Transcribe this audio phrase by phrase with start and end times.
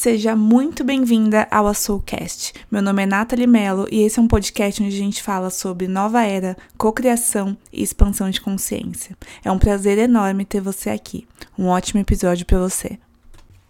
[0.00, 2.54] Seja muito bem-vinda ao Soulcast.
[2.70, 5.86] Meu nome é Nathalie Mello e esse é um podcast onde a gente fala sobre
[5.86, 9.14] nova era, cocriação e expansão de consciência.
[9.44, 11.28] É um prazer enorme ter você aqui.
[11.58, 12.98] Um ótimo episódio para você.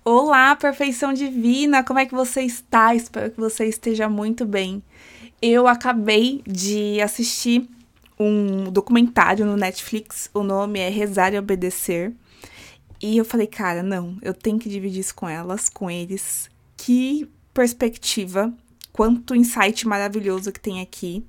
[0.04, 1.82] Olá, perfeição divina!
[1.82, 2.94] Como é que você está?
[2.94, 4.84] Espero que você esteja muito bem.
[5.42, 7.68] Eu acabei de assistir
[8.16, 10.30] um documentário no Netflix.
[10.32, 12.12] O nome é Rezar e Obedecer.
[13.02, 16.50] E eu falei, cara, não, eu tenho que dividir isso com elas, com eles.
[16.76, 18.52] Que perspectiva,
[18.92, 21.24] quanto insight maravilhoso que tem aqui.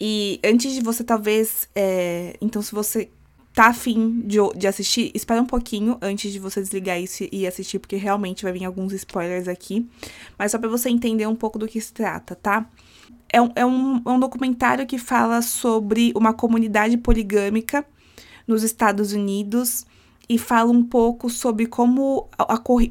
[0.00, 1.68] E antes de você, talvez.
[1.74, 3.10] É, então, se você
[3.54, 7.78] tá afim de, de assistir, espera um pouquinho antes de você desligar isso e assistir,
[7.78, 9.88] porque realmente vai vir alguns spoilers aqui.
[10.38, 12.68] Mas só para você entender um pouco do que se trata, tá?
[13.30, 17.86] É um, é, um, é um documentário que fala sobre uma comunidade poligâmica
[18.46, 19.86] nos Estados Unidos
[20.28, 22.28] e fala um pouco sobre como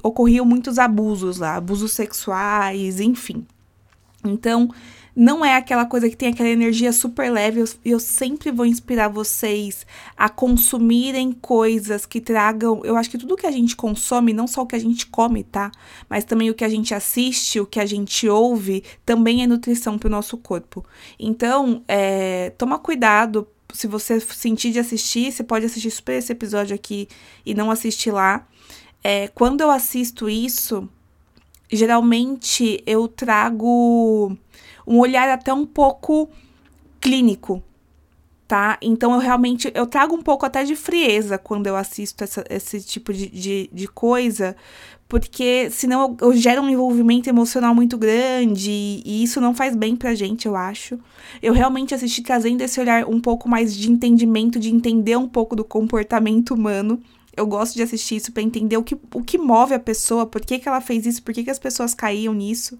[0.04, 3.46] ocorriam muitos abusos lá, abusos sexuais, enfim.
[4.24, 4.70] Então,
[5.16, 7.62] não é aquela coisa que tem aquela energia super leve.
[7.62, 9.86] Eu, eu sempre vou inspirar vocês
[10.18, 12.82] a consumirem coisas que tragam.
[12.84, 15.44] Eu acho que tudo que a gente consome, não só o que a gente come,
[15.44, 15.72] tá?
[16.10, 19.98] Mas também o que a gente assiste, o que a gente ouve, também é nutrição
[19.98, 20.84] para o nosso corpo.
[21.18, 26.74] Então, é, toma cuidado se você sentir de assistir, você pode assistir super esse episódio
[26.74, 27.08] aqui
[27.46, 28.48] e não assistir lá.
[29.04, 30.88] É, quando eu assisto isso,
[31.72, 34.36] geralmente eu trago
[34.88, 36.30] um olhar até um pouco
[37.02, 37.62] clínico,
[38.48, 38.78] tá?
[38.82, 42.82] Então eu realmente eu trago um pouco até de frieza quando eu assisto essa, esse
[42.82, 44.56] tipo de, de, de coisa,
[45.08, 49.76] porque senão eu, eu gero um envolvimento emocional muito grande e, e, isso não faz
[49.76, 51.00] bem pra gente, eu acho.
[51.42, 55.56] Eu realmente assisti trazendo esse olhar um pouco mais de entendimento, de entender um pouco
[55.56, 57.00] do comportamento humano.
[57.38, 60.42] Eu gosto de assistir isso para entender o que, o que move a pessoa, por
[60.42, 62.80] que, que ela fez isso, por que, que as pessoas caíam nisso.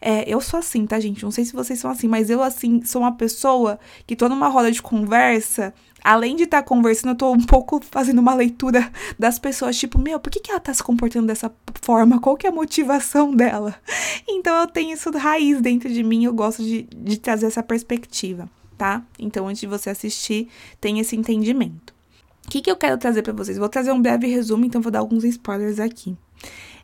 [0.00, 1.22] É, eu sou assim, tá, gente?
[1.22, 4.48] Não sei se vocês são assim, mas eu, assim, sou uma pessoa que tô numa
[4.48, 8.90] roda de conversa além de estar tá conversando, eu tô um pouco fazendo uma leitura
[9.18, 11.52] das pessoas, tipo, meu, por que, que ela tá se comportando dessa
[11.82, 12.20] forma?
[12.20, 13.74] Qual que é a motivação dela?
[14.28, 18.48] Então eu tenho isso raiz dentro de mim, eu gosto de, de trazer essa perspectiva,
[18.76, 19.02] tá?
[19.18, 20.48] Então antes de você assistir,
[20.80, 21.94] tem esse entendimento.
[22.46, 23.58] O que, que eu quero trazer para vocês?
[23.58, 26.16] Vou trazer um breve resumo, então vou dar alguns spoilers aqui.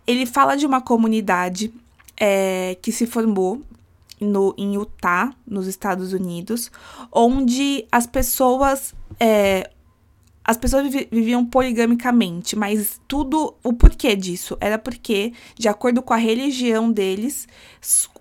[0.06, 1.72] Ele fala de uma comunidade
[2.16, 3.62] é, que se formou
[4.21, 6.71] no, em Utah, nos Estados Unidos,
[7.12, 8.94] onde as pessoas.
[9.21, 9.71] É,
[10.49, 13.55] as pessoas viviam poligamicamente, mas tudo.
[13.65, 14.56] O porquê disso?
[14.60, 17.49] Era porque, de acordo com a religião deles,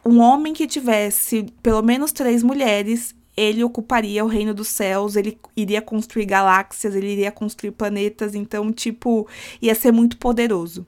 [0.03, 5.37] um homem que tivesse pelo menos três mulheres, ele ocuparia o reino dos céus, ele
[5.55, 9.27] iria construir galáxias, ele iria construir planetas, então, tipo,
[9.61, 10.87] ia ser muito poderoso.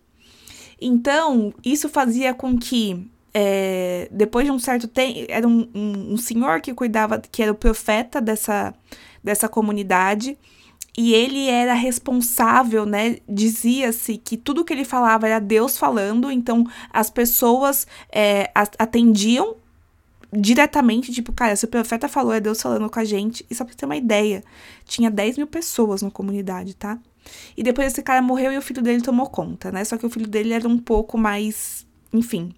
[0.79, 6.17] Então, isso fazia com que é, depois de um certo tempo, era um, um, um,
[6.17, 8.73] senhor que cuidava, que era o profeta dessa,
[9.23, 10.37] dessa comunidade,
[10.97, 13.17] e ele era responsável, né?
[13.29, 19.55] Dizia-se que tudo que ele falava era Deus falando, então as pessoas é, atendiam
[20.33, 23.45] diretamente, tipo, cara, se o profeta falou, é Deus falando com a gente.
[23.49, 24.43] E só pra ter uma ideia,
[24.85, 26.99] tinha 10 mil pessoas na comunidade, tá?
[27.55, 29.83] E depois esse cara morreu e o filho dele tomou conta, né?
[29.83, 32.53] Só que o filho dele era um pouco mais, enfim,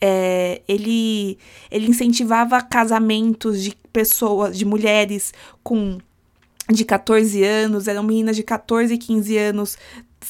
[0.00, 1.38] é, ele,
[1.70, 5.98] ele incentivava casamentos de pessoas, de mulheres com
[6.68, 9.78] de 14 anos, eram meninas de 14 e 15 anos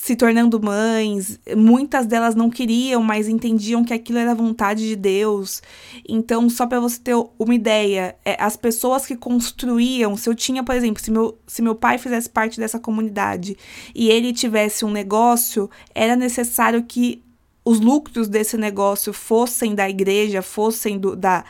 [0.02, 1.40] se tornando mães.
[1.56, 5.62] Muitas delas não queriam, mas entendiam que aquilo era vontade de Deus.
[6.06, 10.62] Então, só para você ter uma ideia, é, as pessoas que construíam, se eu tinha,
[10.62, 13.56] por exemplo, se meu, se meu pai fizesse parte dessa comunidade
[13.94, 17.22] e ele tivesse um negócio, era necessário que
[17.64, 21.44] os lucros desse negócio fossem da igreja, fossem do, da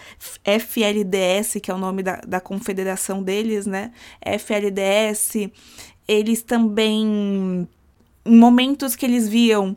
[0.45, 3.93] FLDS, que é o nome da, da confederação deles, né?
[4.23, 5.51] FLDS,
[6.09, 7.69] eles também,
[8.27, 9.77] em momentos que eles viam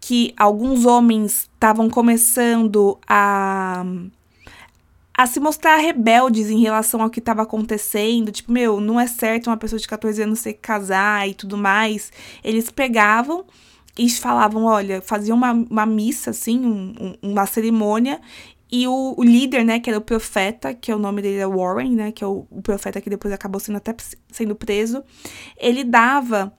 [0.00, 3.84] que alguns homens estavam começando a
[5.18, 9.48] a se mostrar rebeldes em relação ao que estava acontecendo, tipo, meu, não é certo
[9.48, 12.12] uma pessoa de 14 anos ser casar e tudo mais.
[12.44, 13.44] Eles pegavam
[13.98, 18.20] e falavam, olha, faziam uma, uma missa, assim, um, um, uma cerimônia,
[18.70, 21.46] e o, o, líder, né, que era o profeta, que é o nome dele é
[21.48, 23.94] Warren, né, que é o, o profeta que depois acabou sendo até
[24.30, 25.02] sendo preso,
[25.56, 26.52] ele dava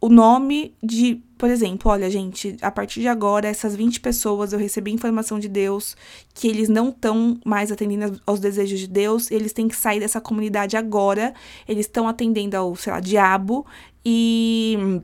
[0.00, 4.58] o nome de, por exemplo, olha, gente, a partir de agora, essas 20 pessoas, eu
[4.58, 5.94] recebi informação de Deus
[6.32, 10.20] que eles não estão mais atendendo aos desejos de Deus, eles têm que sair dessa
[10.20, 11.34] comunidade agora,
[11.68, 13.66] eles estão atendendo ao, sei lá, diabo,
[14.04, 15.02] e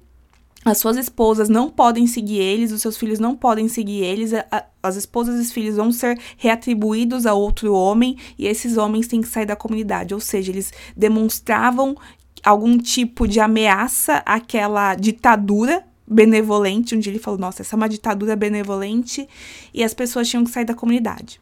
[0.66, 4.32] as suas esposas não podem seguir eles, os seus filhos não podem seguir eles,
[4.82, 9.20] as esposas e os filhos vão ser reatribuídos a outro homem e esses homens têm
[9.20, 10.12] que sair da comunidade.
[10.12, 11.96] Ou seja, eles demonstravam
[12.46, 18.36] algum tipo de ameaça àquela ditadura benevolente, onde ele falou: nossa, essa é uma ditadura
[18.36, 19.28] benevolente
[19.74, 21.40] e as pessoas tinham que sair da comunidade.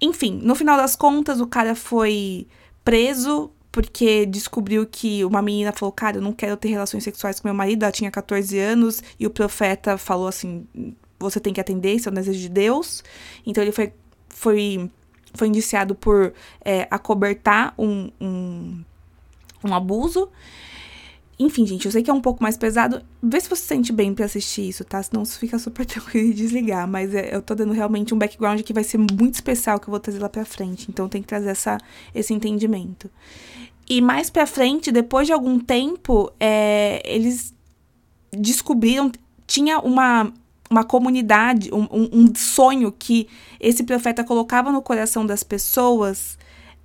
[0.00, 2.48] Enfim, no final das contas, o cara foi
[2.84, 7.46] preso porque descobriu que uma menina falou: Cara, eu não quero ter relações sexuais com
[7.46, 7.84] meu marido.
[7.84, 10.66] Ela tinha 14 anos e o profeta falou assim:
[11.20, 13.04] Você tem que atender, isso é o desejo de Deus.
[13.46, 13.92] Então ele foi,
[14.28, 14.90] foi,
[15.34, 16.34] foi indiciado por
[16.64, 18.84] é, acobertar um, um,
[19.64, 20.28] um abuso.
[21.38, 23.02] Enfim, gente, eu sei que é um pouco mais pesado.
[23.22, 25.02] Vê se você se sente bem para assistir isso, tá?
[25.02, 26.86] Senão você fica super tranquilo de desligar.
[26.86, 29.90] Mas é, eu tô dando realmente um background que vai ser muito especial que eu
[29.90, 30.86] vou trazer lá pra frente.
[30.88, 31.78] Então tem que trazer essa,
[32.14, 33.10] esse entendimento.
[33.88, 37.52] E mais pra frente, depois de algum tempo, é, eles
[38.30, 39.10] descobriram.
[39.46, 40.32] Tinha uma,
[40.70, 43.28] uma comunidade, um, um sonho que
[43.60, 46.38] esse profeta colocava no coração das pessoas.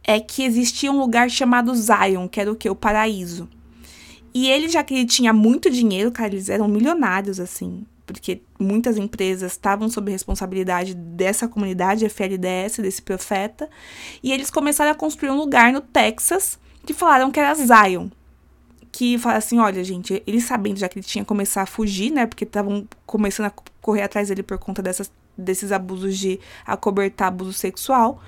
[0.07, 2.69] É que existia um lugar chamado Zion, que era o que?
[2.69, 3.47] O paraíso.
[4.33, 8.97] E ele, já que ele tinha muito dinheiro, cara, eles eram milionários, assim, porque muitas
[8.97, 13.69] empresas estavam sob responsabilidade dessa comunidade FLDS, desse profeta,
[14.23, 18.09] e eles começaram a construir um lugar no Texas que falaram que era Zion.
[18.91, 22.25] Que falaram assim: olha, gente, eles sabendo já que ele tinha começado a fugir, né,
[22.25, 27.53] porque estavam começando a correr atrás dele por conta dessas, desses abusos de acobertar abuso
[27.53, 28.21] sexual,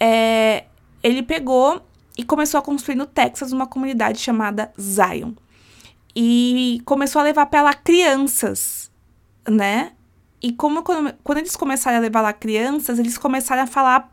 [0.00, 0.64] é,
[1.02, 1.82] ele pegou
[2.16, 5.32] e começou a construir no Texas uma comunidade chamada Zion.
[6.14, 8.90] E começou a levar para lá crianças,
[9.48, 9.92] né?
[10.42, 14.10] E como quando, eles começaram a levar lá crianças, eles começaram a falar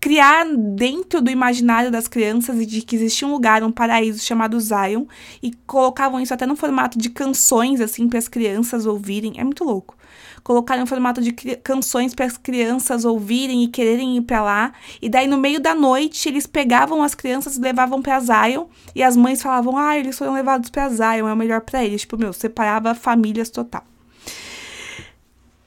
[0.00, 5.04] criar dentro do imaginário das crianças de que existia um lugar, um paraíso chamado Zion,
[5.40, 9.34] e colocavam isso até no formato de canções, assim, para as crianças ouvirem.
[9.36, 9.96] É muito louco
[10.42, 14.72] colocaram em formato de canções para as crianças ouvirem e quererem ir para lá.
[15.00, 19.02] E daí no meio da noite eles pegavam as crianças e levavam para Zion e
[19.02, 22.02] as mães falavam: "Ah, eles foram levados para Zion, é o melhor para eles".
[22.02, 23.84] Tipo, meu, separava famílias total.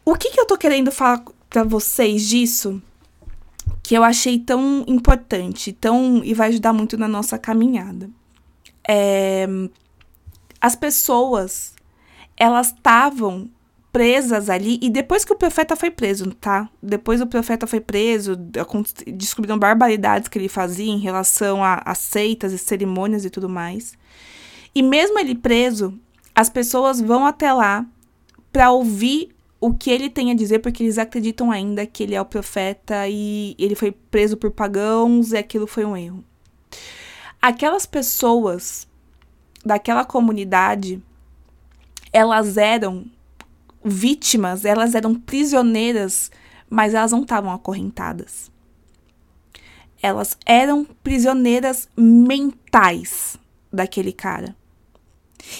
[0.03, 2.81] O que que eu tô querendo falar para vocês disso?
[3.81, 8.09] Que eu achei tão importante, tão e vai ajudar muito na nossa caminhada.
[8.87, 9.47] É,
[10.61, 11.73] as pessoas
[12.37, 13.49] elas estavam
[13.95, 14.77] presas ali.
[14.81, 16.69] E depois que o profeta foi preso, tá?
[16.83, 18.35] Depois o profeta foi preso,
[19.07, 23.97] descobriram barbaridades que ele fazia em relação a, a seitas e cerimônias e tudo mais.
[24.75, 25.97] E mesmo ele preso,
[26.35, 27.85] as pessoas vão até lá
[28.51, 29.29] para ouvir
[29.61, 33.07] o que ele tem a dizer, porque eles acreditam ainda que ele é o profeta
[33.07, 36.21] e ele foi preso por pagãos e aquilo foi um erro.
[37.41, 38.89] Aquelas pessoas
[39.65, 41.01] daquela comunidade,
[42.11, 43.05] elas eram
[43.85, 46.31] vítimas, elas eram prisioneiras,
[46.67, 48.51] mas elas não estavam acorrentadas.
[50.01, 53.37] Elas eram prisioneiras mentais
[53.71, 54.55] daquele cara.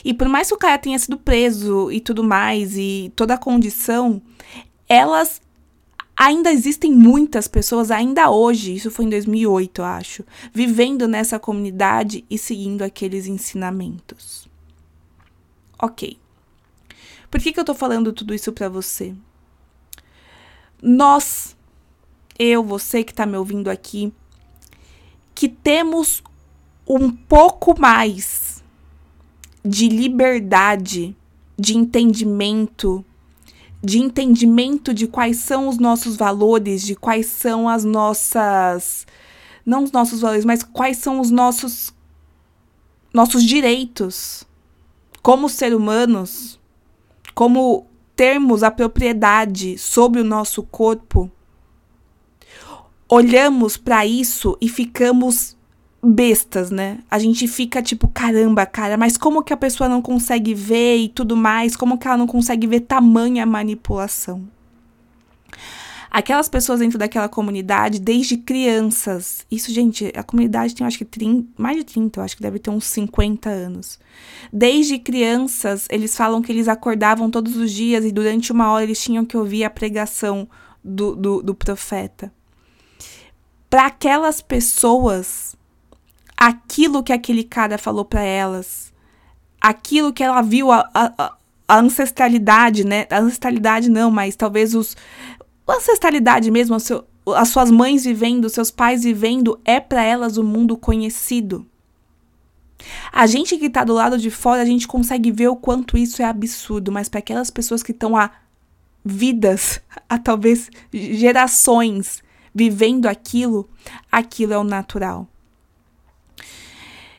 [0.04, 3.38] E por mais que o cara tenha sido preso e tudo mais, e toda a
[3.38, 4.20] condição,
[4.90, 5.40] elas
[6.18, 12.26] ainda existem muitas pessoas, ainda hoje, isso foi em 2008, eu acho, vivendo nessa comunidade
[12.30, 14.48] e seguindo aqueles ensinamentos.
[15.78, 16.18] Ok.
[17.30, 19.14] Por que, que eu tô falando tudo isso para você?
[20.82, 21.56] Nós,
[22.38, 24.14] eu, você que tá me ouvindo aqui,
[25.34, 26.24] que temos
[26.88, 28.64] um pouco mais
[29.64, 31.16] de liberdade,
[31.58, 33.04] de entendimento,
[33.84, 39.08] de entendimento de quais são os nossos valores, de quais são as nossas.
[39.66, 41.94] Não os nossos valores, mas quais são os nossos.
[43.14, 44.46] nossos direitos
[45.24, 46.60] como ser humanos
[47.36, 51.30] como termos a propriedade sobre o nosso corpo,
[53.10, 55.56] olhamos para isso e ficamos
[56.02, 57.00] bestas, né?
[57.12, 61.10] A gente fica tipo, caramba, cara, mas como que a pessoa não consegue ver e
[61.10, 61.76] tudo mais?
[61.76, 64.48] Como que ela não consegue ver tamanha manipulação?
[66.16, 69.46] Aquelas pessoas dentro daquela comunidade, desde crianças.
[69.52, 72.58] Isso, gente, a comunidade tem, acho que, 30, mais de 30, eu acho que deve
[72.58, 74.00] ter uns 50 anos.
[74.52, 79.04] Desde crianças, eles falam que eles acordavam todos os dias e durante uma hora eles
[79.04, 80.48] tinham que ouvir a pregação
[80.82, 82.32] do, do, do profeta.
[83.70, 85.54] Para aquelas pessoas,
[86.38, 88.94] aquilo que aquele cara falou para elas,
[89.60, 91.36] aquilo que ela viu, a, a,
[91.68, 93.06] a ancestralidade, né?
[93.10, 94.96] A ancestralidade não, mas talvez os,
[95.74, 97.06] ancestralidade mesmo, seu,
[97.36, 101.66] as suas mães vivendo, seus pais vivendo, é para elas o mundo conhecido.
[103.12, 106.22] A gente que tá do lado de fora, a gente consegue ver o quanto isso
[106.22, 108.30] é absurdo, mas para aquelas pessoas que estão há
[109.04, 113.70] vidas, há talvez gerações vivendo aquilo,
[114.12, 115.28] aquilo é o natural.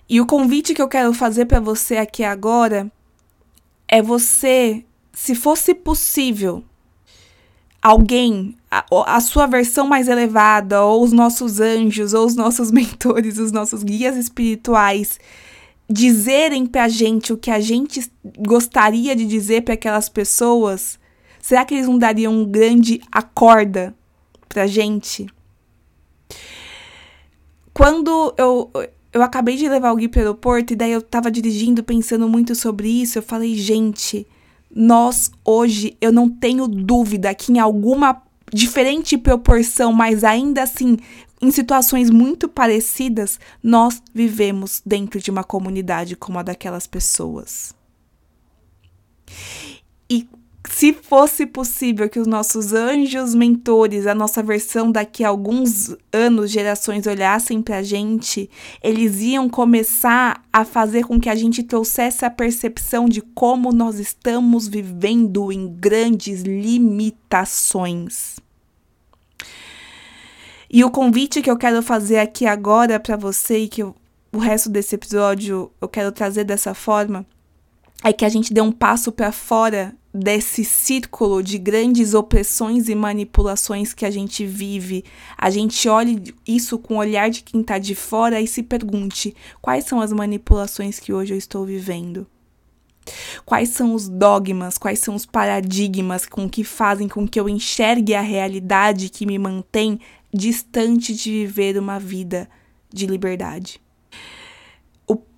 [0.09, 2.91] E o convite que eu quero fazer para você aqui agora
[3.89, 6.65] é você, se fosse possível,
[7.87, 13.39] alguém, a, a, sua versão mais elevada, ou os nossos anjos, ou os nossos mentores,
[13.39, 15.21] os nossos guias espirituais,
[15.89, 20.99] dizerem pra gente o que a gente gostaria de dizer para aquelas pessoas,
[21.41, 23.95] será que eles não dariam um grande acorda
[24.49, 25.29] pra gente?
[27.73, 28.69] Quando eu,
[29.13, 32.57] eu acabei de levar o Gui pro aeroporto e daí eu tava dirigindo pensando muito
[32.57, 34.27] sobre isso, eu falei, gente,
[34.75, 40.97] nós hoje, eu não tenho dúvida que em alguma diferente proporção, mas ainda assim
[41.41, 47.75] em situações muito parecidas, nós vivemos dentro de uma comunidade como a daquelas pessoas.
[50.69, 56.51] Se fosse possível que os nossos anjos mentores, a nossa versão daqui a alguns anos,
[56.51, 58.51] gerações, olhassem para a gente,
[58.83, 64.01] eles iam começar a fazer com que a gente trouxesse a percepção de como nós
[64.01, 68.37] estamos vivendo em grandes limitações.
[70.69, 73.95] E o convite que eu quero fazer aqui agora para você e que eu,
[74.33, 77.25] o resto desse episódio eu quero trazer dessa forma
[78.03, 82.95] é que a gente dê um passo para fora desse círculo de grandes opressões e
[82.95, 85.05] manipulações que a gente vive.
[85.37, 89.35] A gente olhe isso com o olhar de quem está de fora e se pergunte:
[89.61, 92.27] quais são as manipulações que hoje eu estou vivendo?
[93.45, 98.15] Quais são os dogmas, quais são os paradigmas com que fazem com que eu enxergue
[98.15, 100.01] a realidade que me mantém
[100.35, 102.49] distante de viver uma vida
[102.93, 103.81] de liberdade?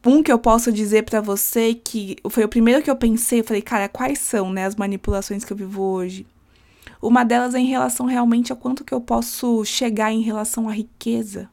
[0.08, 3.44] Um que eu posso dizer para você que foi o primeiro que eu pensei, eu
[3.44, 6.26] falei, cara, quais são, né, as manipulações que eu vivo hoje?
[7.02, 10.72] Uma delas é em relação realmente a quanto que eu posso chegar em relação à
[10.72, 11.50] riqueza.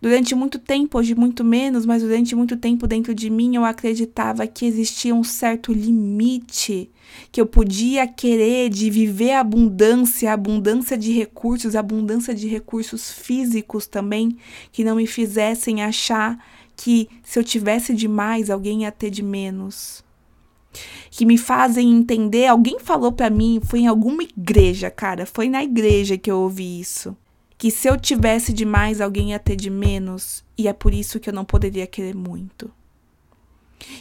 [0.00, 4.46] Durante muito tempo, hoje muito menos, mas durante muito tempo dentro de mim eu acreditava
[4.46, 6.90] que existia um certo limite
[7.30, 12.48] que eu podia querer de viver a abundância, a abundância de recursos, a abundância de
[12.48, 14.38] recursos físicos também,
[14.72, 16.42] que não me fizessem achar
[16.76, 20.04] que se eu tivesse demais, alguém ia ter de menos.
[21.10, 25.62] Que me fazem entender, alguém falou para mim, foi em alguma igreja, cara, foi na
[25.62, 27.16] igreja que eu ouvi isso
[27.62, 31.30] que se eu tivesse demais, alguém ia ter de menos, e é por isso que
[31.30, 32.68] eu não poderia querer muito.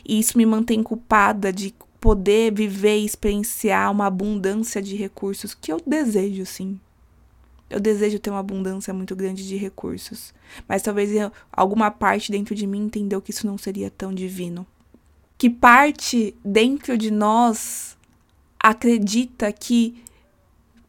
[0.04, 5.72] E isso me mantém culpada de poder viver e experienciar uma abundância de recursos que
[5.72, 6.80] eu desejo, sim.
[7.72, 10.34] Eu desejo ter uma abundância muito grande de recursos,
[10.68, 11.10] mas talvez
[11.51, 14.68] alguma parte dentro de mim entendeu que isso não seria tão divino.
[15.38, 17.98] Que parte dentro de nós
[18.60, 20.04] acredita que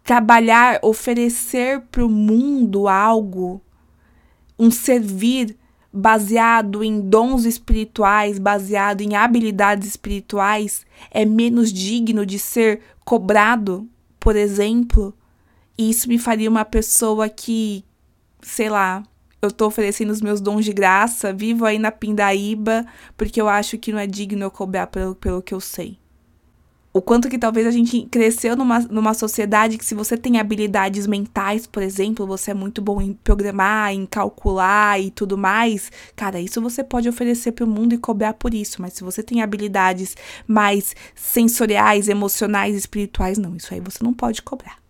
[0.02, 3.62] trabalhar, oferecer para o mundo algo,
[4.58, 5.56] um servir
[5.92, 13.86] baseado em dons espirituais, baseado em habilidades espirituais, é menos digno de ser cobrado,
[14.18, 15.14] por exemplo.
[15.90, 17.84] Isso me faria uma pessoa que,
[18.40, 19.02] sei lá,
[19.40, 22.86] eu tô oferecendo os meus dons de graça, vivo aí na pindaíba,
[23.16, 25.98] porque eu acho que não é digno eu cobrar pelo, pelo que eu sei
[26.92, 31.06] o quanto que talvez a gente cresceu numa, numa sociedade que se você tem habilidades
[31.06, 36.38] mentais, por exemplo, você é muito bom em programar, em calcular e tudo mais, cara,
[36.38, 39.40] isso você pode oferecer para o mundo e cobrar por isso, mas se você tem
[39.40, 40.14] habilidades
[40.46, 44.81] mais sensoriais, emocionais, espirituais, não, isso aí você não pode cobrar.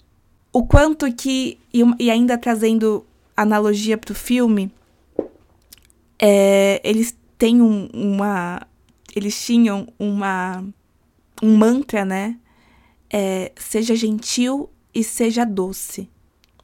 [0.53, 3.07] O quanto que, e, e ainda trazendo
[3.37, 4.71] analogia para o filme,
[6.19, 8.67] é, eles têm um, uma,
[9.15, 10.65] eles tinham uma
[11.43, 12.39] um mantra, né?
[13.11, 16.09] É, seja gentil e seja doce.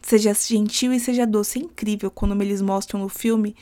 [0.00, 1.58] Seja gentil e seja doce.
[1.58, 3.56] É incrível quando eles mostram no filme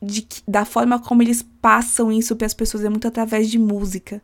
[0.00, 2.84] de, da forma como eles passam isso para as pessoas.
[2.84, 4.22] É muito através de música.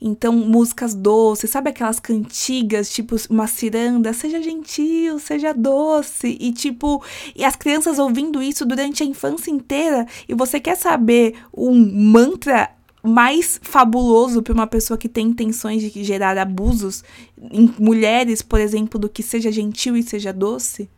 [0.00, 6.38] Então, músicas doces, sabe aquelas cantigas, tipo uma ciranda, seja gentil, seja doce.
[6.40, 7.04] E tipo,
[7.36, 10.06] e as crianças ouvindo isso durante a infância inteira.
[10.26, 12.70] E você quer saber um mantra
[13.02, 17.02] mais fabuloso para uma pessoa que tem intenções de gerar abusos
[17.50, 20.88] em mulheres, por exemplo, do que seja gentil e seja doce?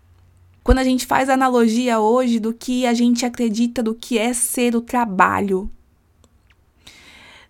[0.63, 4.77] Quando a gente faz analogia hoje do que a gente acredita do que é ser
[4.77, 5.69] o trabalho.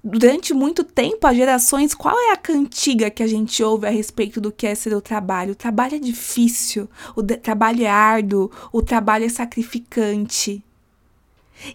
[0.04, 4.40] Durante muito tempo, as gerações, qual é a cantiga que a gente ouve a respeito
[4.40, 5.52] do que é ser o trabalho?
[5.52, 10.64] O trabalho é difícil, o trabalho é árduo, o trabalho é sacrificante.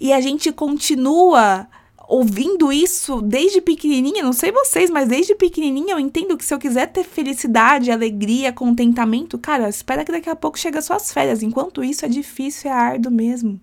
[0.01, 1.67] E a gente continua
[2.07, 6.59] ouvindo isso desde pequenininha, não sei vocês, mas desde pequenininha eu entendo que se eu
[6.59, 11.41] quiser ter felicidade, alegria, contentamento, cara, espera que daqui a pouco chega suas férias.
[11.41, 13.59] Enquanto isso é difícil, é árduo mesmo.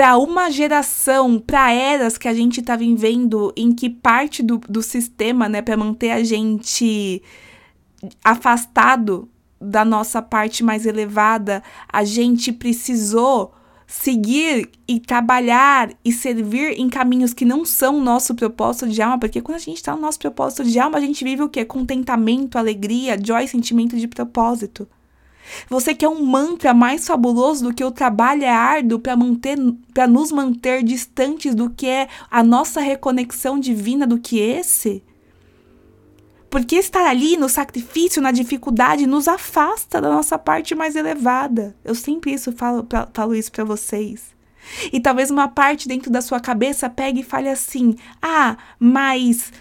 [0.00, 4.80] Para uma geração, para eras que a gente tá vivendo, em que parte do, do
[4.80, 7.22] sistema, né, para manter a gente
[8.24, 9.28] afastado
[9.60, 13.52] da nossa parte mais elevada, a gente precisou
[13.86, 19.42] seguir e trabalhar e servir em caminhos que não são nosso propósito de alma, porque
[19.42, 21.62] quando a gente está no nosso propósito de alma, a gente vive o que?
[21.62, 24.88] Contentamento, alegria, joy, sentimento de propósito.
[25.68, 29.56] Você quer um mantra mais fabuloso do que o trabalho é árduo para manter
[29.92, 35.02] para nos manter distantes do que é a nossa reconexão divina do que esse?
[36.50, 41.76] Porque estar ali no sacrifício, na dificuldade, nos afasta da nossa parte mais elevada.
[41.84, 44.34] Eu sempre isso falo, pra, falo isso para vocês.
[44.92, 49.52] E talvez uma parte dentro da sua cabeça pegue e fale assim: ah, mas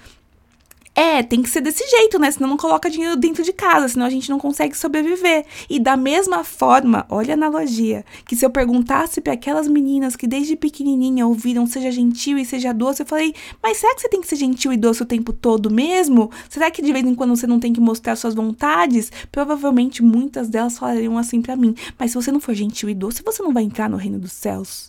[0.99, 2.29] é, tem que ser desse jeito, né?
[2.29, 5.45] Senão não coloca dinheiro dentro de casa, senão a gente não consegue sobreviver.
[5.69, 10.27] E da mesma forma, olha a analogia, que se eu perguntasse para aquelas meninas que
[10.27, 14.19] desde pequenininha ouviram seja gentil e seja doce, eu falei, mas será que você tem
[14.19, 16.29] que ser gentil e doce o tempo todo mesmo?
[16.49, 19.09] Será que de vez em quando você não tem que mostrar suas vontades?
[19.31, 23.23] Provavelmente muitas delas falariam assim para mim, mas se você não for gentil e doce,
[23.23, 24.88] você não vai entrar no reino dos céus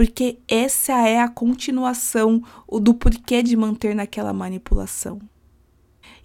[0.00, 5.20] porque essa é a continuação do porquê de manter naquela manipulação.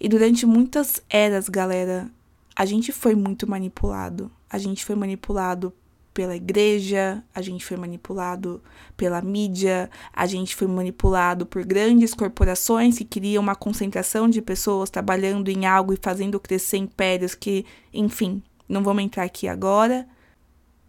[0.00, 2.10] E durante muitas eras, galera,
[2.56, 4.32] a gente foi muito manipulado.
[4.48, 5.74] A gente foi manipulado
[6.14, 8.62] pela igreja, a gente foi manipulado
[8.96, 14.88] pela mídia, a gente foi manipulado por grandes corporações que queriam uma concentração de pessoas
[14.88, 20.08] trabalhando em algo e fazendo crescer impérios que, enfim, não vamos entrar aqui agora.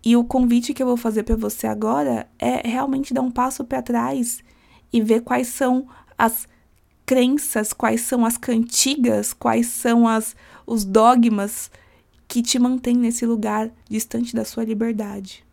[0.07, 3.65] E o convite que eu vou fazer para você agora é realmente dar um passo
[3.65, 4.41] para trás
[4.93, 5.86] e ver quais são
[6.17, 6.47] as
[7.05, 10.34] crenças, quais são as cantigas, quais são as,
[10.65, 11.69] os dogmas
[12.25, 15.45] que te mantêm nesse lugar distante da sua liberdade.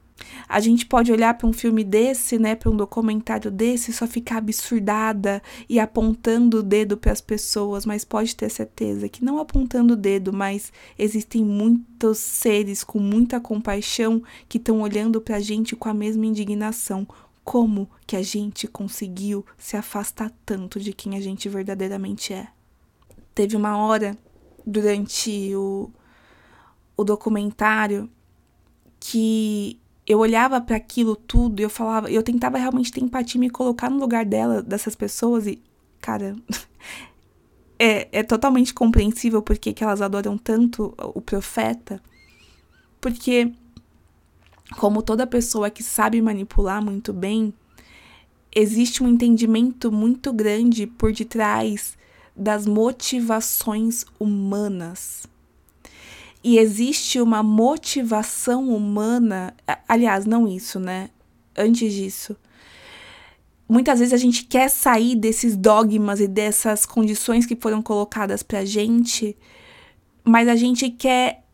[0.49, 4.39] A gente pode olhar para um filme desse, né, para um documentário desse, só ficar
[4.39, 9.95] absurdada e apontando o dedo para as pessoas, mas pode ter certeza que não apontando
[9.95, 15.75] o dedo, mas existem muitos seres com muita compaixão que estão olhando para a gente
[15.75, 17.07] com a mesma indignação.
[17.43, 22.49] Como que a gente conseguiu se afastar tanto de quem a gente verdadeiramente é?
[23.35, 24.17] Teve uma hora
[24.65, 25.91] durante o,
[26.97, 28.09] o documentário
[28.99, 33.49] que eu olhava para aquilo tudo e eu falava, eu tentava realmente ter empatia, me
[33.49, 35.63] colocar no lugar dela, dessas pessoas e,
[36.01, 36.37] cara,
[37.79, 42.03] é, é totalmente compreensível porque que elas adoram tanto o profeta,
[43.01, 43.53] porque
[44.77, 47.53] como toda pessoa que sabe manipular muito bem,
[48.55, 51.97] existe um entendimento muito grande por detrás
[52.37, 55.27] das motivações humanas
[56.45, 59.55] e existe uma motivação humana,
[59.89, 61.09] aliás, não isso, né?
[61.57, 62.37] Antes disso,
[63.67, 68.63] muitas vezes a gente quer sair desses dogmas e dessas condições que foram colocadas pra
[68.63, 69.35] gente,
[70.23, 71.45] mas a gente quer,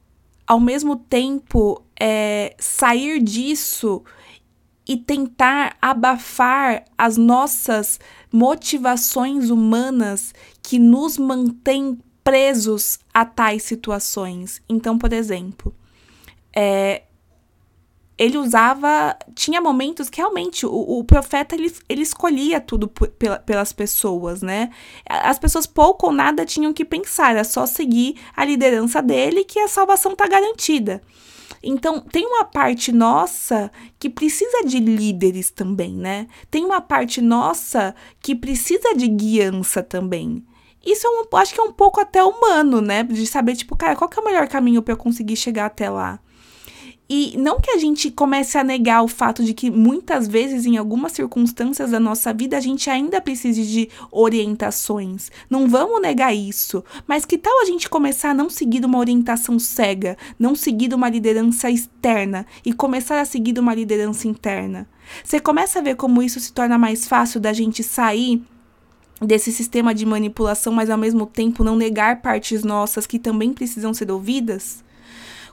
[0.44, 4.02] ao mesmo tempo, é, sair disso
[4.88, 8.00] e tentar abafar as nossas
[8.32, 11.96] motivações humanas que nos mantêm
[12.30, 14.62] presos a tais situações.
[14.68, 15.74] Então, por exemplo,
[16.54, 17.02] é,
[18.16, 19.18] ele usava.
[19.34, 24.70] Tinha momentos que realmente o, o profeta ele, ele escolhia tudo pela, pelas pessoas, né?
[25.08, 29.58] As pessoas pouco ou nada tinham que pensar, era só seguir a liderança dele que
[29.58, 31.02] a salvação está garantida.
[31.60, 36.28] Então, tem uma parte nossa que precisa de líderes também, né?
[36.48, 40.44] Tem uma parte nossa que precisa de guiança também.
[40.84, 43.02] Isso é um, acho que é um pouco até humano, né?
[43.02, 45.90] De saber, tipo, cara, qual que é o melhor caminho para eu conseguir chegar até
[45.90, 46.20] lá?
[47.12, 50.76] E não que a gente comece a negar o fato de que muitas vezes, em
[50.76, 55.28] algumas circunstâncias da nossa vida, a gente ainda precise de orientações.
[55.50, 56.84] Não vamos negar isso.
[57.08, 61.08] Mas que tal a gente começar a não seguir uma orientação cega, não seguir uma
[61.08, 64.88] liderança externa e começar a seguir uma liderança interna?
[65.24, 68.40] Você começa a ver como isso se torna mais fácil da gente sair
[69.20, 73.92] desse sistema de manipulação, mas ao mesmo tempo não negar partes nossas que também precisam
[73.92, 74.82] ser ouvidas?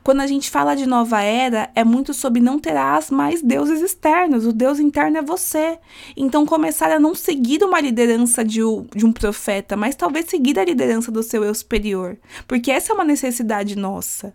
[0.08, 4.46] Quando a gente fala de nova era, é muito sobre não terás mais deuses externos,
[4.46, 5.78] o Deus interno é você.
[6.16, 8.62] Então, começar a não seguir uma liderança de,
[8.96, 12.96] de um profeta, mas talvez seguir a liderança do seu eu superior, porque essa é
[12.96, 14.34] uma necessidade nossa.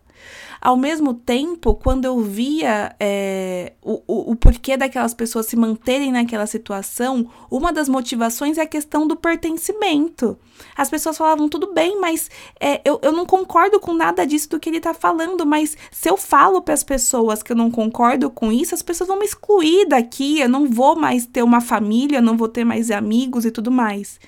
[0.60, 6.12] Ao mesmo tempo, quando eu via é, o, o, o, porquê daquelas pessoas se manterem
[6.12, 10.38] naquela situação, uma das motivações é a questão do pertencimento.
[10.76, 12.30] As pessoas falavam, tudo bem, mas
[12.60, 16.08] é, eu, eu não concordo com nada disso do que ele tá falando, mas se
[16.08, 19.24] eu falo para as pessoas que eu não concordo com isso, as pessoas vão me
[19.24, 23.50] excluir daqui, eu não vou mais ter uma família, não vou ter mais amigos e
[23.50, 24.20] tudo mais.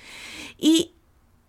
[0.59, 0.94] E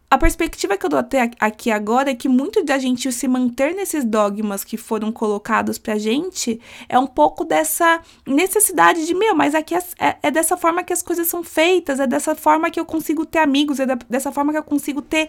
[0.08, 3.74] a perspectiva que eu dou até aqui agora é que muito da gente se manter
[3.74, 9.54] nesses dogmas que foram colocados pra gente é um pouco dessa necessidade de, meu, mas
[9.54, 12.78] aqui é, é, é dessa forma que as coisas são feitas, é dessa forma que
[12.78, 15.28] eu consigo ter amigos, é da, dessa forma que eu consigo ter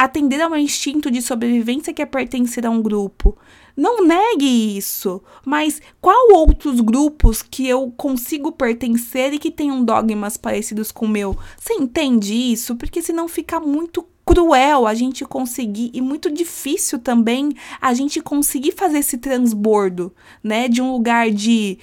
[0.00, 3.36] atender ao instinto de sobrevivência que é pertencer a um grupo.
[3.76, 10.38] Não negue isso, mas qual outros grupos que eu consigo pertencer e que tenham dogmas
[10.38, 11.36] parecidos com o meu?
[11.58, 12.76] Você entende isso?
[12.76, 18.72] Porque senão fica muito cruel a gente conseguir e muito difícil também a gente conseguir
[18.72, 21.78] fazer esse transbordo, né, de um lugar de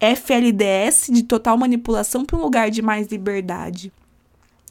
[0.00, 3.92] FLDS, de total manipulação, para um lugar de mais liberdade.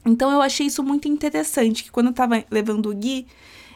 [0.10, 3.28] Então eu achei isso muito interessante, que quando eu tava levando o Gui,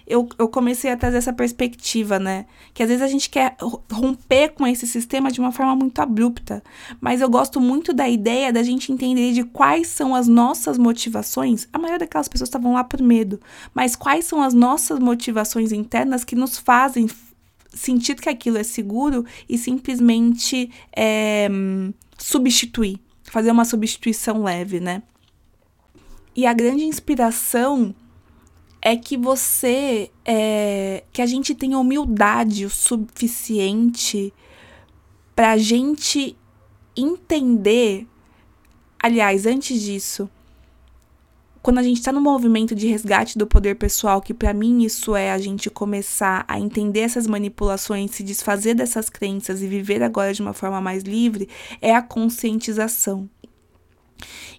[0.05, 2.45] eu, eu comecei a trazer essa perspectiva, né?
[2.73, 3.55] Que às vezes a gente quer
[3.91, 6.61] romper com esse sistema de uma forma muito abrupta.
[6.99, 11.67] Mas eu gosto muito da ideia da gente entender de quais são as nossas motivações.
[11.71, 13.39] A maioria daquelas pessoas estavam lá por medo.
[13.73, 17.07] Mas quais são as nossas motivações internas que nos fazem
[17.73, 21.49] sentir que aquilo é seguro e simplesmente é,
[22.17, 22.99] substituir.
[23.23, 25.01] Fazer uma substituição leve, né?
[26.35, 27.93] E a grande inspiração
[28.81, 30.11] é que você.
[30.25, 34.33] É, que a gente tenha humildade o suficiente
[35.35, 36.35] pra gente
[36.95, 38.07] entender.
[38.99, 40.29] Aliás, antes disso,
[41.61, 45.15] quando a gente está no movimento de resgate do poder pessoal, que para mim isso
[45.15, 50.33] é a gente começar a entender essas manipulações, se desfazer dessas crenças e viver agora
[50.33, 51.47] de uma forma mais livre,
[51.81, 53.29] é a conscientização.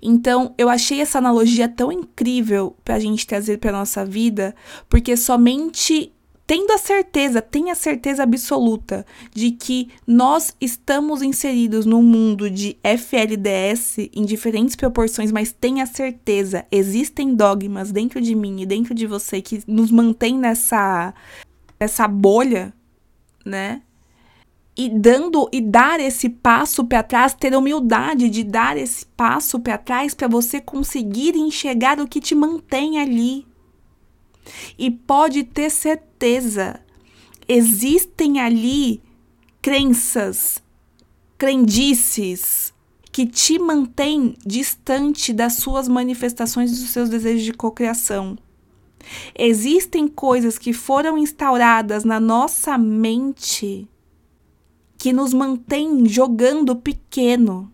[0.02, 4.54] Então, eu achei essa analogia tão incrível para a gente trazer para nossa vida,
[4.88, 6.12] porque somente
[6.46, 12.76] tendo a certeza, tenha a certeza absoluta de que nós estamos inseridos num mundo de
[12.82, 19.06] FLDS em diferentes proporções, mas tenha certeza, existem dogmas dentro de mim e dentro de
[19.06, 21.14] você que nos mantém nessa
[21.80, 22.72] nessa bolha,
[23.44, 23.82] né?
[24.76, 29.78] E dando e dar esse passo para trás, ter humildade de dar esse passo para
[29.78, 33.46] trás para você conseguir enxergar o que te mantém ali.
[34.76, 36.80] E pode ter certeza,
[37.48, 39.00] existem ali
[39.62, 40.62] crenças,
[41.38, 42.74] crendices
[43.12, 48.36] que te mantêm distante das suas manifestações e dos seus desejos de cocriação.
[49.38, 53.88] Existem coisas que foram instauradas na nossa mente
[55.04, 57.70] que nos mantém jogando pequeno.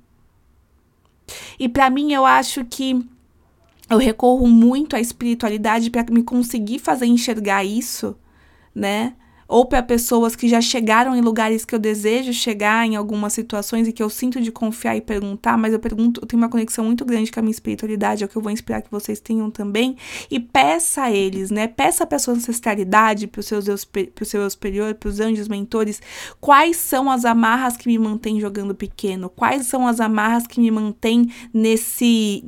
[1.60, 3.08] E para mim, eu acho que
[3.88, 8.16] eu recorro muito à espiritualidade para me conseguir fazer enxergar isso,
[8.74, 9.14] né?
[9.50, 13.88] Ou para pessoas que já chegaram em lugares que eu desejo chegar em algumas situações
[13.88, 16.84] e que eu sinto de confiar e perguntar, mas eu pergunto, eu tenho uma conexão
[16.84, 19.50] muito grande com a minha espiritualidade, é o que eu vou inspirar que vocês tenham
[19.50, 19.96] também,
[20.30, 21.66] e peça a eles, né?
[21.66, 26.00] Peça para sua ancestralidade, para o seu Deus, pro seu superior, para os anjos mentores,
[26.40, 29.28] quais são as amarras que me mantêm jogando pequeno?
[29.28, 32.44] Quais são as amarras que me mantêm nesse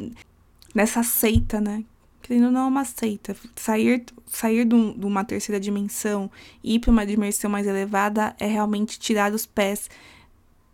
[0.72, 1.82] nessa seita, né?
[2.22, 3.36] Querendo não é uma seita.
[3.56, 6.30] Sair, sair de, de uma terceira dimensão
[6.62, 9.90] e ir para uma dimensão mais elevada é realmente tirar os pés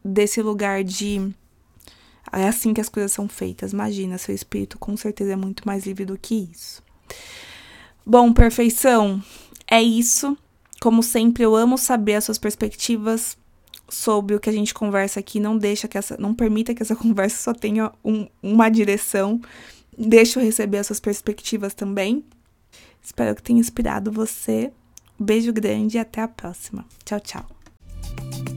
[0.05, 1.33] desse lugar de.
[2.31, 3.73] É assim que as coisas são feitas.
[3.73, 6.83] Imagina, seu espírito com certeza é muito mais livre do que isso.
[8.05, 9.23] Bom, perfeição,
[9.67, 10.37] é isso.
[10.81, 13.37] Como sempre, eu amo saber as suas perspectivas
[13.89, 15.41] sobre o que a gente conversa aqui.
[15.41, 19.41] Não deixa que essa, não permita que essa conversa só tenha um, uma direção.
[19.99, 22.25] Deixa eu receber as suas perspectivas também.
[23.03, 24.73] Espero que tenha inspirado você.
[25.19, 26.87] Beijo grande e até a próxima.
[27.05, 28.48] Tchau, tchau.